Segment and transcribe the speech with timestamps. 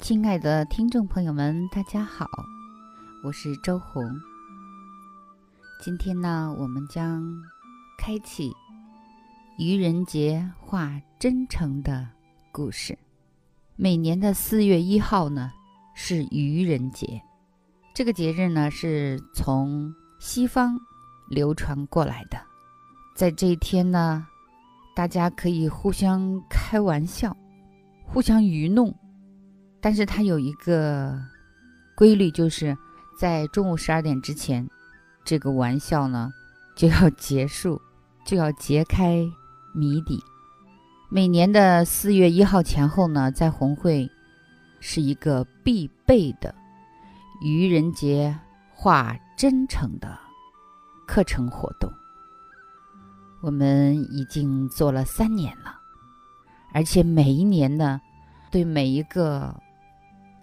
[0.00, 2.26] 亲爱的听众朋友们，大家好，
[3.22, 4.02] 我是周红。
[5.80, 7.22] 今天呢，我们将
[7.96, 8.50] 开启
[9.58, 12.08] 愚人节画真诚的
[12.50, 12.98] 故事。
[13.76, 15.52] 每年的四月一号呢，
[15.94, 17.22] 是愚人节。
[17.94, 20.76] 这个节日呢，是从西方
[21.28, 22.40] 流传过来的。
[23.14, 24.26] 在这一天呢，
[24.96, 27.36] 大家可以互相开玩笑，
[28.12, 28.94] 互相愚弄。
[29.80, 31.18] 但是它有一个
[31.96, 32.76] 规律，就是
[33.18, 34.68] 在中午十二点之前，
[35.24, 36.32] 这个玩笑呢
[36.76, 37.80] 就要结束，
[38.26, 39.24] 就要揭开
[39.74, 40.22] 谜底。
[41.08, 44.08] 每年的四月一号前后呢，在红会
[44.80, 46.54] 是一个必备的
[47.42, 48.38] 愚人节
[48.70, 50.18] 画真诚的
[51.06, 51.90] 课程活动。
[53.42, 55.79] 我们已经做了三年了，
[56.72, 58.00] 而且每一年呢，
[58.50, 59.54] 对每一个。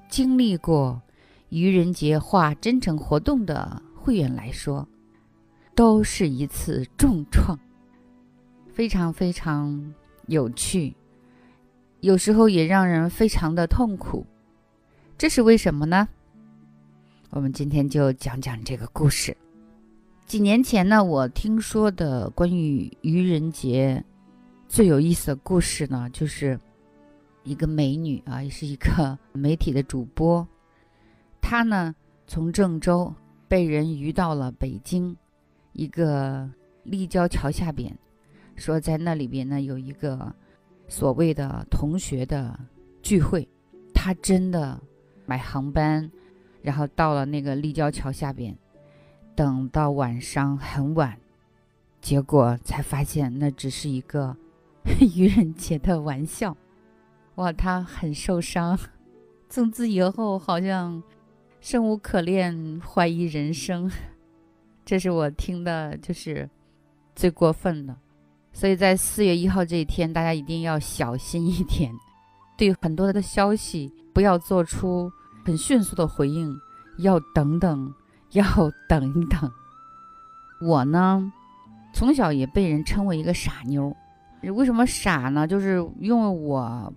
[0.09, 1.01] 经历过
[1.49, 4.87] 愚人节画真诚活动的会员来说，
[5.75, 7.59] 都是一次重创，
[8.71, 9.93] 非常非常
[10.27, 10.95] 有趣，
[11.99, 14.25] 有时候也让人非常的痛苦。
[15.17, 16.07] 这是为什么呢？
[17.31, 19.35] 我们今天就讲讲这个故事。
[20.25, 24.01] 几年前呢，我听说的关于愚人节
[24.67, 26.59] 最有意思的故事呢，就是。
[27.43, 30.45] 一个美女啊，也是一个 媒体的主播，
[31.39, 31.95] 她呢
[32.27, 33.13] 从郑州
[33.47, 35.15] 被人鱼到了北京
[35.71, 36.49] 一个
[36.83, 37.97] 立交桥下边，
[38.57, 40.35] 说在那里边呢有一个
[40.89, 42.59] 所谓的同学的
[43.01, 43.47] 聚会，
[43.93, 44.77] 她真的
[45.25, 46.11] 买航班，
[46.61, 48.53] 然后到了那个立交桥下边，
[49.37, 51.17] 等到晚上很晚，
[52.01, 54.35] 结果才发现那只是一个
[55.15, 56.55] 愚人节的玩笑。
[57.35, 58.77] 哇，他很受伤，
[59.49, 61.03] 从此以后好像
[61.61, 63.91] 生无可恋，怀疑人生。
[64.83, 66.49] 这是我听的，就是
[67.15, 67.95] 最过分的。
[68.53, 71.93] 所以在四月一号这一天，大家一定要小心一点，
[72.57, 75.11] 对很多的消息不要做出
[75.45, 76.51] 很迅速的回应，
[76.97, 77.93] 要等等，
[78.31, 78.43] 要
[78.89, 79.51] 等一等。
[80.59, 81.31] 我呢，
[81.93, 83.95] 从小也被人称为一个傻妞，
[84.51, 85.47] 为什么傻呢？
[85.47, 86.93] 就是因为我。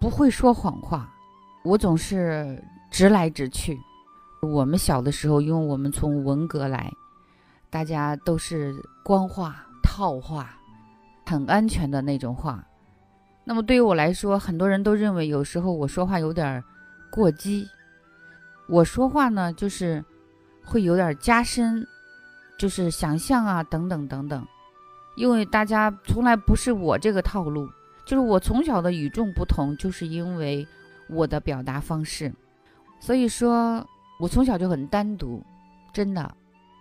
[0.00, 1.12] 不会说谎话，
[1.62, 2.58] 我总是
[2.90, 3.78] 直来直去。
[4.40, 6.90] 我们小的时候，因为我们从文革来，
[7.68, 8.74] 大家都是
[9.04, 10.56] 官话、套话，
[11.26, 12.64] 很安全的那种话。
[13.44, 16.64] 那么对于我来说，很多人都认为有时候我说话有点
[17.10, 17.68] 过激。
[18.70, 20.02] 我说话呢，就是
[20.64, 21.86] 会有点加深，
[22.58, 24.46] 就是想象啊，等等等等。
[25.16, 27.68] 因为大家从来不是我这个套路。
[28.06, 30.66] 就是我从小的与众不同，就是因为
[31.08, 32.32] 我的表达方式，
[32.98, 33.86] 所以说
[34.18, 35.40] 我从小就很单独，
[35.92, 36.34] 真的。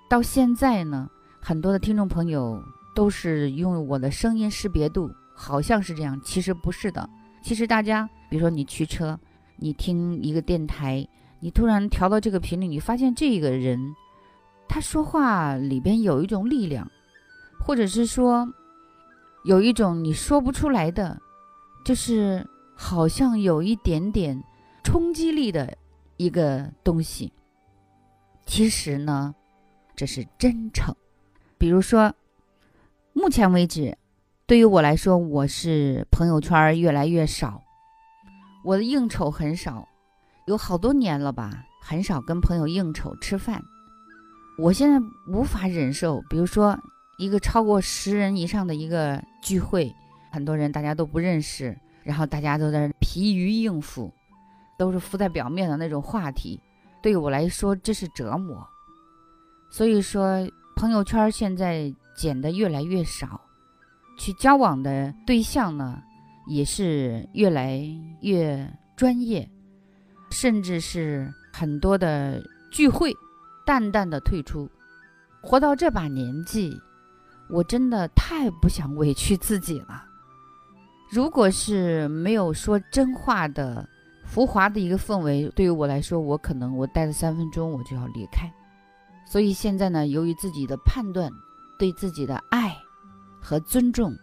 [0.10, 1.08] 到现在呢，
[1.40, 2.60] 很多的听众朋友
[2.96, 7.08] 都是用我的声音识别度，好像是这样，其实不是的。
[7.44, 9.20] 其实大家，比如说你驱车，
[9.58, 11.08] 你听一个电台，
[11.40, 13.80] 你突然调到这个频率，你发现这个人
[14.68, 16.90] 他说话里边有一种力量，
[17.60, 18.48] 或者是说。
[19.46, 21.18] 有一种你说不出来的，
[21.86, 24.38] 就是好像有一点点
[24.84, 25.78] 冲击力的
[26.18, 27.32] 一个东西。
[28.46, 29.34] 其实呢，
[29.96, 30.94] 这是真诚。
[31.58, 32.14] 比如说，
[33.14, 33.98] 目前为止，
[34.46, 37.64] 对于我来说，我是朋友圈越来越少，
[38.66, 39.88] 我的应酬很少，
[40.48, 43.64] 有好多年了吧，很少跟朋友应酬吃饭。
[44.58, 45.00] 我现在
[45.30, 46.78] 无法忍受，比如说。
[47.20, 49.94] 一个超过十人以上的一个聚会，
[50.32, 54.10] 很多人大家都不认识，然后大家都在疲于应付，
[54.78, 56.58] 都是浮在表面的那种话题，
[57.04, 58.66] 对我来说这是折磨。
[59.70, 63.42] 所以说，朋友圈现在减的越来越少，
[64.18, 66.02] 去交往的对象呢，
[66.48, 67.84] 也是越来
[68.22, 68.66] 越
[68.96, 69.46] 专业，
[70.32, 72.42] 甚至是很多的
[72.72, 73.14] 聚会，
[73.66, 74.70] 淡淡的退出。
[75.44, 76.80] 活到这把年纪。
[77.50, 80.06] 我真的太不想委屈自己了。
[81.10, 83.88] 如果是没有说真话的
[84.24, 88.48] 浮华的一个氛围，对于我来说，我可能我待了三分钟我就要离开。
[89.26, 91.32] 所以现在呢，由于自己的判断、
[91.80, 92.76] 对自己的爱
[93.42, 94.14] 和尊重，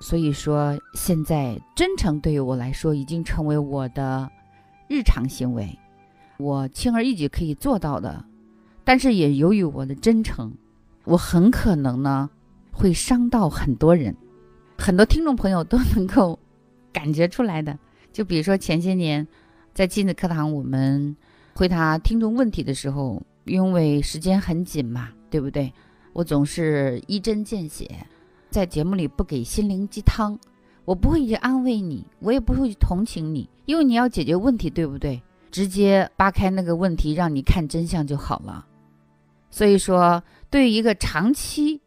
[0.00, 4.30] 所以说现在真诚对于我来说已经成为我的
[4.88, 5.78] 日常行为，
[6.38, 8.22] 我轻而易举可以做到的。
[8.84, 10.52] 但是也由于我的真诚，
[11.04, 12.28] 我很可能呢。
[12.72, 14.16] 会伤到很多人，
[14.78, 16.38] 很多听众朋友都能够
[16.92, 17.78] 感觉出来的。
[18.12, 19.26] 就比如说前些年，
[19.72, 21.16] 在亲子课堂我们
[21.54, 25.72] 回答听众问题的时候，因为时间很紧嘛，对不对？
[26.12, 27.88] 我总是一针见血，
[28.50, 30.38] 在节目里不给心灵鸡汤，
[30.84, 35.22] 我不会去安慰你，我也不会去同情你，因为你要解决问题，对不对？
[35.50, 38.66] 直接扒开那个问题，让你看真相就好了。
[39.50, 41.80] 所以说，对于一个长期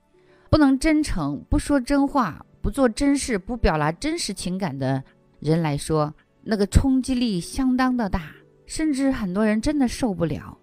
[0.55, 5.03] 不能真诚、不说真话、不做真事、不表达真实情感的
[5.41, 6.13] 人来说，
[6.43, 8.31] 那个冲击力相当的大，
[8.65, 10.57] 甚至很多人真的受不了。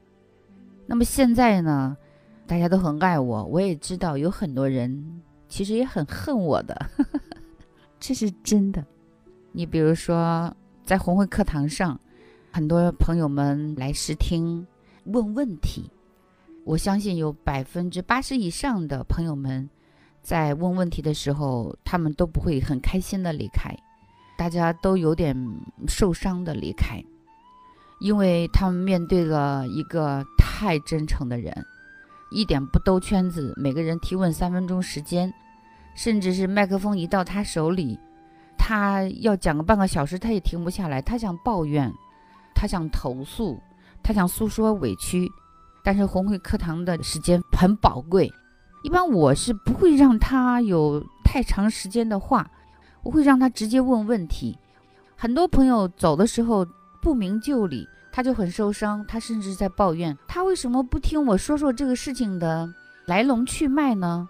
[0.87, 1.95] 那么现在呢？
[2.47, 6.75] 大家都很爱我，我也知道有很多人其实也很恨我的，
[8.01, 8.83] 这是真的。
[9.53, 10.57] 你比如说，
[10.87, 12.01] 在红会课堂上，
[12.51, 14.67] 很多朋友们来试听
[15.05, 15.91] 问问题，
[16.65, 19.69] 我相信有百分之八十以上的朋友们
[20.23, 23.77] 在问问题的时候，他们都不会很开心的离开，
[24.39, 25.37] 大家都有点
[25.89, 27.03] 受伤的离开，
[28.01, 31.53] 因为他们面对了一个太真诚的人。
[32.31, 35.31] 一点不兜圈子，每个人提问三分钟时间，
[35.95, 37.99] 甚至是麦克风一到他手里，
[38.57, 41.03] 他要讲个半个小时，他也停不下来。
[41.03, 41.93] 他想抱怨，
[42.55, 43.61] 他想投诉，
[44.03, 45.31] 他想诉说委屈，
[45.85, 48.33] 但是红会课堂的时间很宝贵，
[48.83, 52.51] 一般我是不会让他有太长时间的话，
[53.03, 54.59] 我会让他直接问问题。
[55.17, 56.67] 很多朋友走的时候
[57.01, 57.89] 不明就里。
[58.15, 62.69] 他就很受伤，他甚至在抱怨，他为什么不听我说说这个事情的
[63.07, 64.29] 来龙去脉呢？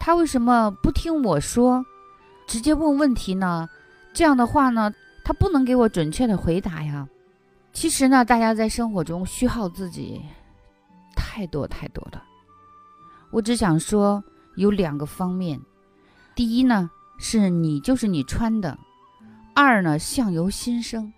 [0.00, 1.84] 他为什么不听我说，
[2.46, 3.68] 直接问问题呢？
[4.14, 4.90] 这样的话呢，
[5.22, 7.06] 他不能给我准确的回答呀。
[7.74, 10.22] 其实呢，大家在生活中虚耗自己
[11.14, 12.22] 太多太多了。
[13.34, 14.22] 我只想说
[14.54, 15.60] 有两个方面，
[16.36, 16.88] 第一呢，
[17.18, 18.78] 是你就是你穿的；
[19.56, 21.12] 二呢，相由心生。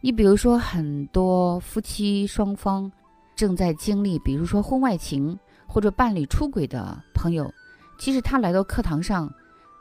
[0.00, 2.90] 你比如说，很多夫妻双方
[3.34, 7.52] 正在经历，比如说婚外情或者伴侣出轨的朋友，
[7.98, 9.30] 其实他来到课堂上，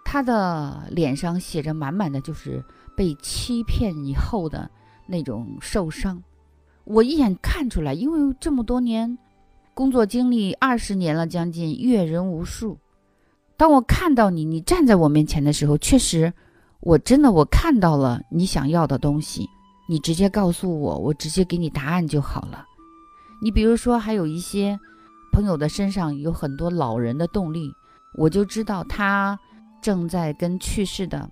[0.03, 2.61] 他的脸上写着满满的就是
[2.97, 4.69] 被欺骗以后的
[5.07, 6.21] 那种受伤。
[6.83, 9.17] 我一眼看出来，因为这么多年
[9.75, 12.79] 工作经历二十年了，将近阅人无数。
[13.57, 16.31] 当我看到你，你站在我面前的时候，确实，
[16.79, 19.45] 我真的我看到了你想要的东西。
[19.89, 22.65] 你直接告诉我，我直接给你答案就好了。
[23.43, 24.79] 你比如说，还有一些
[25.33, 27.69] 朋友的身上有很多老人的动力，
[28.17, 29.37] 我就知道他
[29.81, 31.29] 正在跟去世的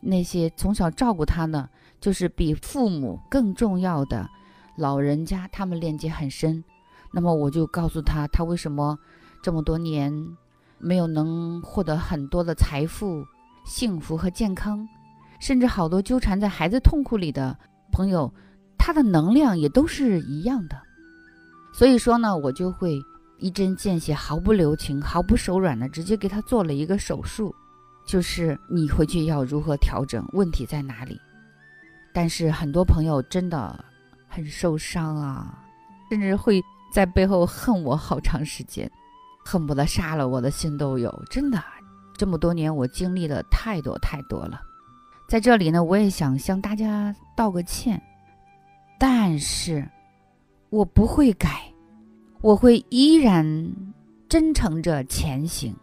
[0.00, 1.70] 那些从小照顾他的，
[2.00, 4.28] 就是比父母更重要的
[4.76, 6.64] 老人家，他们链接很深。
[7.10, 8.98] 那么我就告诉他，他为什么
[9.42, 10.12] 这么多年
[10.78, 13.24] 没有能获得很多的财富、
[13.64, 14.86] 幸福和健康，
[15.40, 17.56] 甚至好多纠缠在孩子痛苦里的。
[17.90, 18.32] 朋友，
[18.76, 20.76] 他的能量也都是一样的，
[21.72, 23.00] 所以说呢，我就会
[23.38, 27.52] 一针见血、毫不留情、毫不手软的直接给他做了一个手术，
[28.06, 31.18] 就是你回去要如何调整，问题在哪里。
[32.12, 33.82] 但是很多朋友真的
[34.28, 35.58] 很受伤啊，
[36.10, 38.90] 甚至会在背后恨我好长时间，
[39.44, 41.22] 恨不得杀了我的心都有。
[41.30, 41.62] 真的，
[42.16, 44.60] 这么多年我经历了太多太多了。
[45.28, 48.02] 在这里呢，我也想向大家道个歉，
[48.98, 49.86] 但是
[50.70, 51.70] 我不会改，
[52.40, 53.72] 我会依然
[54.28, 55.76] 真诚着前行，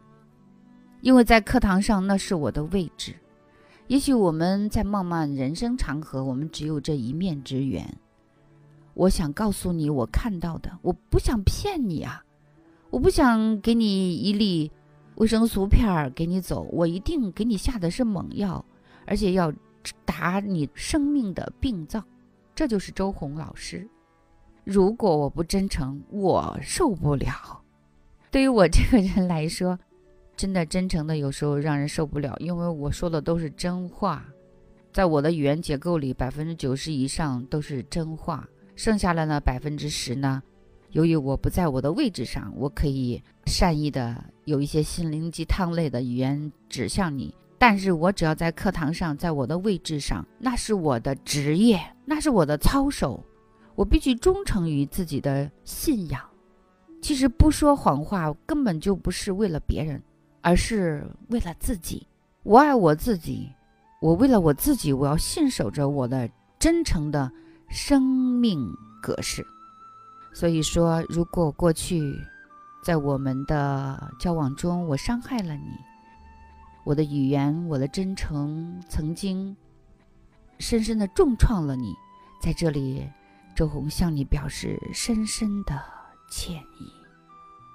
[1.01, 3.15] 因为在课堂上那是我的位置。
[3.87, 7.87] 也许我们在漫漫人生长河，我们只有这一面之缘。
[8.95, 12.23] 我想告诉你我看到的，我不想骗你啊，
[12.89, 14.71] 我不想给你一粒
[15.15, 18.65] 维生素片儿给你走，我一定给你下的是猛药。
[19.05, 19.53] 而且要
[20.03, 22.03] 打你生命的病灶，
[22.55, 23.87] 这就是周红老师。
[24.63, 27.61] 如果我不真诚，我受不了。
[28.31, 29.77] 对于我这个人来说，
[30.35, 34.25] 真的真诚的有时候让人受不了，因为我说的都是真话。
[34.91, 40.41] 在我的语言结构里，百分之九十以上都是真话，剩下的呢百分之十呢，
[40.91, 47.33] 由于我不在我的位置上，我可以善意的有一些心灵鸡汤类的语言指向你。
[47.57, 53.23] 但是我只要在课堂上，在我的位置上，那是我的职业，那是我的操守，
[53.75, 56.21] 我必须忠诚于自己的信仰。
[57.01, 60.01] 其实不说谎话，根本就不是为了别人，
[60.41, 62.05] 而是为了自己。
[62.43, 63.49] 我爱我自己，
[64.01, 66.29] 我为了我自己，我要信守着我的
[66.59, 67.31] 真诚的
[67.69, 69.45] 生命格式。
[70.33, 72.13] 所以说，如果过去
[72.83, 75.71] 在我们的交往中，我伤害了你。
[76.83, 79.55] 我的语言，我的真诚，曾经
[80.59, 81.93] 深深的重创了你，
[82.41, 83.09] 在这里，
[83.55, 85.81] 周红向你表示深深的
[86.29, 86.91] 歉意，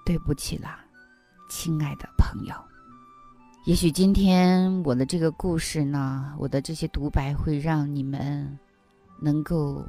[0.06, 0.84] 对不起啦，
[1.48, 2.54] 亲爱的朋友。
[3.64, 8.58] 也许今天我的这个故事呢，我的这些独白会让你们
[9.20, 9.86] 能够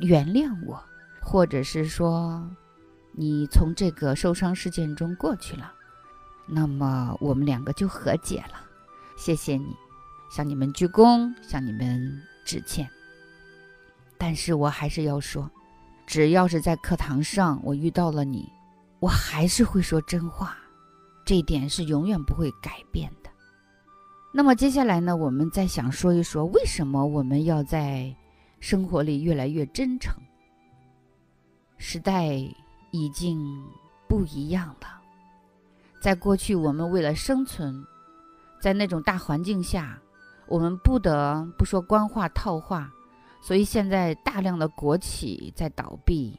[0.00, 0.82] 原谅我，
[1.20, 2.48] 或者是说
[3.12, 5.72] 你从这个受伤事件中过去了，
[6.46, 8.60] 那么我们两个就和解了。
[9.16, 9.76] 谢谢你，
[10.30, 12.88] 向你们鞠躬，向你们致歉。
[14.16, 15.50] 但是我还是要说，
[16.06, 18.48] 只要是在课堂上我遇到了你，
[19.00, 20.56] 我还是会说真话。
[21.24, 23.30] 这一点是永远不会改变的。
[24.32, 28.14] 那么接下来呢，我们再想说一说，为什么我们要在
[28.60, 30.14] 生活里越来越真诚？
[31.78, 32.34] 时代
[32.90, 33.64] 已经
[34.06, 35.00] 不一样了。
[36.00, 37.82] 在过去，我们为了生存，
[38.60, 39.98] 在那种大环境下，
[40.46, 42.92] 我们不得不说官话套话，
[43.42, 46.38] 所以现在大量的国企在倒闭，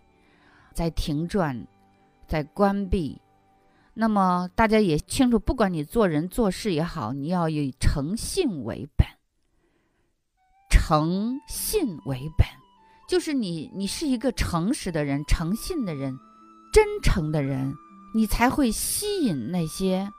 [0.74, 1.68] 在停转，
[2.28, 3.20] 在关闭。
[3.94, 9.08] 那么大家也清楚，不管你做人做事也好，你要以诚信为本。
[10.92, 12.46] 诚信为本，
[13.08, 16.20] 就是你你是一个诚实的人、诚信的人、
[16.74, 17.74] 真诚的人，
[18.14, 20.12] 你才会吸引那些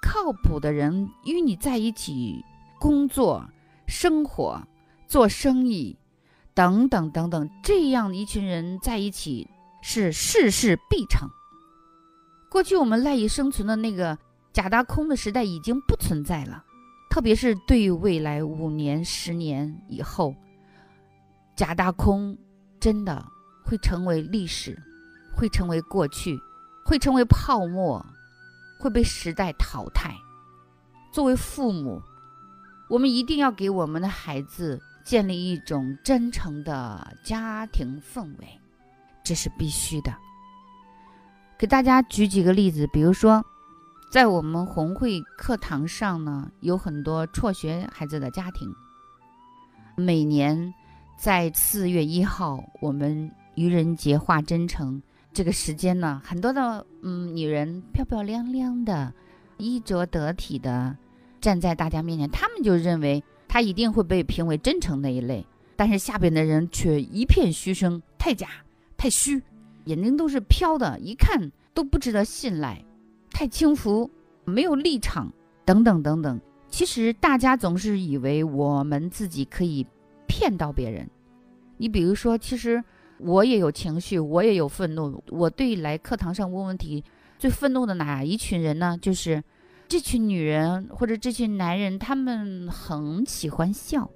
[0.00, 2.42] 靠谱的人与你在一起
[2.80, 3.46] 工作、
[3.86, 4.58] 生活、
[5.06, 5.94] 做生意
[6.54, 9.46] 等等等等，这样一群人在一起
[9.82, 11.28] 是事事必成。
[12.50, 14.16] 过去我们赖以生存的那个
[14.54, 16.64] 假大空的时代已经不存在了，
[17.14, 20.34] 特别是对于未来五年、十年以后，
[21.54, 22.36] 假大空
[22.80, 23.24] 真的
[23.64, 24.76] 会成为历史，
[25.32, 26.36] 会成为过去，
[26.84, 28.04] 会成为泡沫，
[28.80, 30.12] 会被时代淘汰。
[31.12, 32.02] 作为父母，
[32.90, 38.60] 我们一定要给我们的孩子建立一种真诚的家庭氛围，
[39.22, 40.12] 这是必须的。
[41.56, 43.40] 给大家举几个例子，比如说，
[44.14, 48.72] 在我们红会课堂上呢，有很多辍学孩子的家庭。
[49.96, 50.72] 每年
[51.18, 55.02] 在四月一号，我们愚人节画真诚
[55.32, 59.12] 这个时间呢，很多的嗯女人漂漂亮亮的，
[59.56, 60.96] 衣着得体的
[61.40, 65.44] 站在大家面前，他们就认为她一定会被评为真诚那一类，
[65.74, 68.46] 但是下边的人却一片嘘声，太假，
[68.96, 69.42] 太虚。
[69.86, 72.80] 眼睛都是飘的，一看都不值得信赖，
[73.34, 74.08] 太轻浮，
[74.44, 75.30] 没有立场，
[75.64, 76.40] 等等等等。
[76.68, 79.84] 其实大家总是以为我们自己可以
[80.28, 81.10] 骗到别人。
[81.76, 82.82] 你比如说，其实
[83.18, 85.20] 我也有情绪，我也有愤怒。
[85.30, 87.02] 我对来课堂上问问题
[87.36, 88.96] 最愤怒的哪一群人呢？
[89.02, 89.42] 就是
[89.88, 94.08] 这群女人或者这群男人，他们很喜欢笑，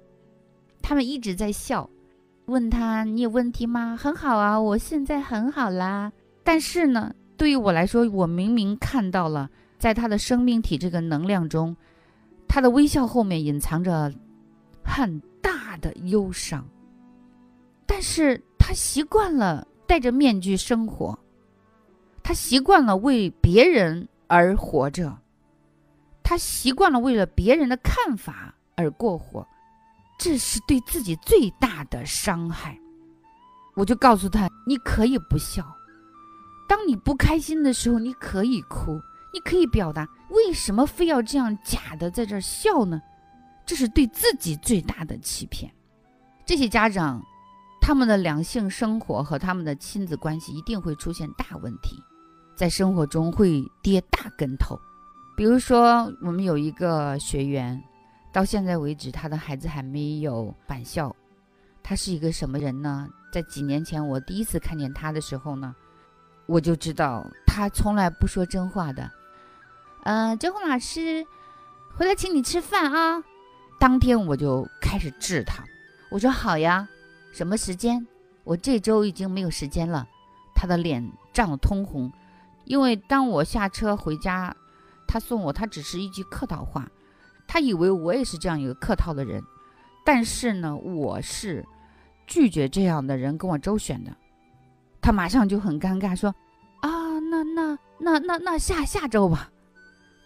[0.81, 1.89] 他们一直在笑。
[2.45, 3.95] 问他你有问题吗？
[3.95, 6.11] 很好啊，我现在很好啦。
[6.43, 11.73] 但是呢，对于我来说，我明明看到了，在他的生命体这个能量中，
[12.49, 14.13] 他的微笑后面隐藏着
[14.83, 16.67] 很大的忧伤。
[17.85, 21.17] 但是他习惯了戴着面具生活，
[22.21, 25.17] 他习惯了为别人而活着，
[26.21, 29.47] 他习惯了为了别人的看法而过活。
[30.17, 32.77] 这是对自己最大的伤害，
[33.75, 35.65] 我就告诉他：你可以不笑，
[36.69, 39.01] 当你不开心的时候，你可以哭，
[39.33, 40.07] 你可以表达。
[40.29, 43.01] 为什么非要这样假的在这儿笑呢？
[43.65, 45.73] 这是对自己最大的欺骗。
[46.45, 47.19] 这些家长，
[47.81, 52.01] 他们的两性生活和他们的亲子关系一定会出现大问题，
[52.55, 54.79] 在生活中会跌大跟头。
[55.35, 57.83] 比如说，我们有一个学员。
[58.31, 61.15] 到现在为止，他的孩子还没有返校。
[61.81, 63.09] 他是一个什么人呢？
[63.33, 65.75] 在几年前我第一次看见他的时候呢，
[66.49, 69.09] 我就知道他从来不说真话的。
[70.03, 71.23] 嗯，周红老师，
[71.95, 73.23] 回来请你吃饭啊！
[73.79, 75.63] 当天我就开始治他。
[76.09, 76.89] 我说好呀，
[77.31, 78.07] 什么时间？
[78.43, 80.07] 我这周已经没有时间了。
[80.55, 82.11] 他的脸涨得通红，
[82.65, 84.55] 因为当我下车回家，
[85.07, 86.89] 他送我，他只是一句客套话。
[87.47, 89.43] 他以为我也是这样一个客套的人，
[90.03, 91.63] 但是呢，我是
[92.25, 94.11] 拒绝这样的人跟我周旋的。
[95.09, 96.29] 他马上就很尴尬，说
[96.81, 99.49] ：“啊，那那那那那下下周吧。”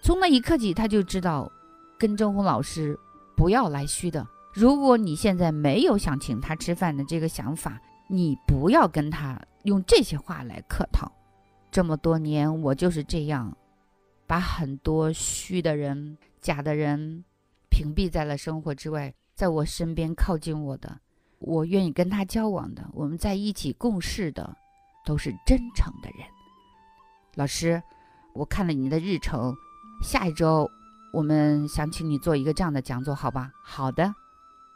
[0.04, 1.50] 从那一刻起，他就知道
[1.98, 3.00] 跟周红老师
[3.38, 4.28] 不要来虚的。
[4.54, 11.10] 如果你现在没有想请他吃饭的这个想法，你不要跟他用这些话来客套。
[11.72, 13.56] 这么多年，我就是这样，
[14.28, 16.18] 把很多虚的人。
[16.42, 17.24] 假的人
[17.70, 21.00] 屏蔽在了生活之外，在我身边靠近我的，
[21.40, 24.58] 我愿意跟他交往的，我们在一起共事的，
[25.06, 26.28] 都是真诚的人。
[27.36, 27.82] 老师，
[28.34, 29.56] 我看了你的日程，
[30.02, 30.70] 下一周
[31.12, 33.52] 我们想请你做一个这样的讲座，好吧？
[33.64, 34.14] 好的，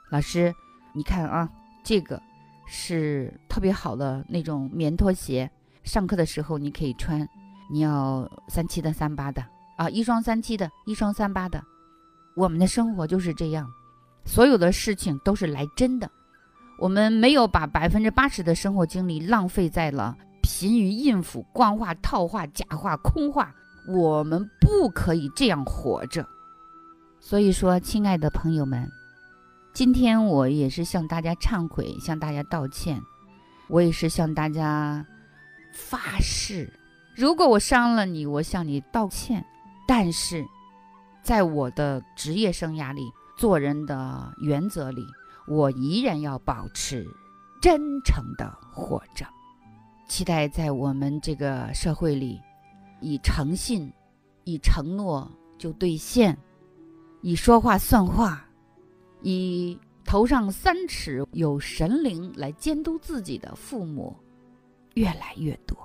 [0.10, 0.54] 老师，
[0.94, 1.50] 你看啊，
[1.84, 2.22] 这个
[2.66, 5.50] 是特别好的那种棉拖鞋，
[5.84, 7.28] 上课的时候你可以穿。
[7.70, 11.62] 你要三七的、三八的啊，一双三七的，一双三八的。
[12.34, 13.70] 我们的生活就是这样，
[14.24, 16.10] 所有的事情都是来真的。
[16.78, 23.54] 我们没有把百分之八十的生活精力浪费在了贫于应付、官话、套话、假话、空话。
[23.88, 26.28] 我们不可以这样活着。
[27.20, 28.92] 所以说，亲爱的朋友们，
[29.74, 33.02] 今天我也是向大家忏悔，向大家道歉，
[33.70, 35.06] 我也是向大家
[35.74, 36.72] 发誓。
[37.16, 39.44] 如果我伤了你，我向你道歉。
[39.88, 40.46] 但是，
[41.24, 45.06] 在我的职业生涯里，做人的原则里，
[45.48, 47.08] 我依然要保持
[47.62, 49.26] 真诚的活着。
[50.08, 52.42] 期待在我们这个社会里，
[53.02, 53.92] 以诚信、
[54.44, 56.38] 以承诺就兑现，
[57.22, 58.46] 以说话算话，
[59.22, 64.16] 以头上三尺有神灵来监督自己的父母，
[64.94, 65.78] 越来越多。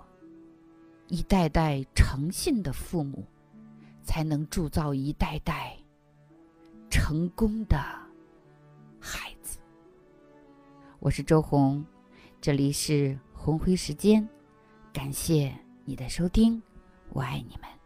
[1.08, 3.26] 一代代诚信的父母，
[4.04, 5.76] 才能铸造一代代
[6.88, 7.76] 成功的
[9.00, 9.31] 孩。
[11.04, 11.84] 我是周红，
[12.40, 14.26] 这里是红辉时间，
[14.92, 15.52] 感谢
[15.84, 16.62] 你的收听，
[17.08, 17.81] 我爱你们。